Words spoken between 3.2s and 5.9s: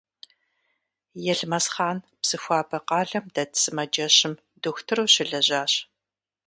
дэт сымаджэщым дохутыру щылэжьащ.